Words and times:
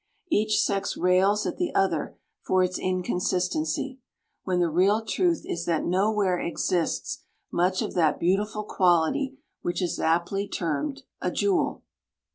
Each 0.31 0.59
sex 0.59 0.97
rails 0.97 1.45
at 1.45 1.57
the 1.57 1.75
other 1.75 2.17
for 2.41 2.63
its 2.63 2.79
inconsistency, 2.79 3.99
when 4.43 4.59
the 4.59 4.67
real 4.71 5.05
truth 5.05 5.45
is 5.45 5.65
that 5.65 5.83
nowhere 5.85 6.39
exists 6.39 7.19
much 7.51 7.83
of 7.83 7.93
that 7.93 8.19
beautiful 8.19 8.63
quality 8.63 9.37
which 9.61 9.79
is 9.79 9.99
aptly 9.99 10.47
termed 10.47 11.03
a 11.21 11.29
"jewel." 11.29 11.83